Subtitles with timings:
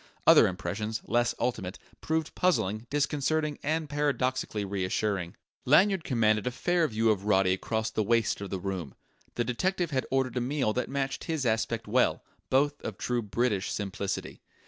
[0.25, 5.35] Other impressions, less ultimate, proved puzzling, disconcerting, and paradoxically reassuring.
[5.63, 8.95] Lanyard commanded a fair view of Roddy across the waist of the room.
[9.35, 13.71] The detective had ordered a meal that matched his aspect well both of true British
[13.71, 14.41] simplicity.